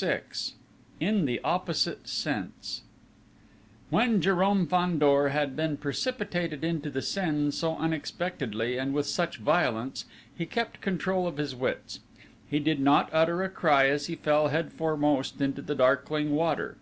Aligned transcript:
VI 0.00 0.22
IN 1.00 1.26
THE 1.26 1.38
OPPOSITE 1.44 2.08
SENSE 2.08 2.80
When 3.90 4.22
Jérôme 4.22 4.66
Fandor 4.66 5.28
had 5.28 5.54
been 5.54 5.76
precipitated 5.76 6.64
into 6.64 6.88
the 6.88 7.02
Seine 7.02 7.50
so 7.50 7.76
unexpectedly 7.76 8.78
and 8.78 8.94
with 8.94 9.04
such 9.04 9.36
violence 9.36 10.06
he 10.34 10.46
kept 10.46 10.80
control 10.80 11.26
of 11.26 11.36
his 11.36 11.54
wits: 11.54 12.00
he 12.48 12.58
did 12.58 12.80
not 12.80 13.10
utter 13.12 13.42
a 13.42 13.50
cry 13.50 13.86
as 13.90 14.06
he 14.06 14.16
fell 14.16 14.48
head 14.48 14.72
foremost 14.72 15.42
into 15.42 15.60
the 15.60 15.74
darkling 15.74 16.30
river. 16.30 16.78